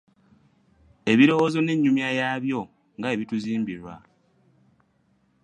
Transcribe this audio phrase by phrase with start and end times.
[1.11, 2.61] Ebirowoozo n’ennyumya yaabyo
[2.97, 3.95] nga bwe bituzimbirwa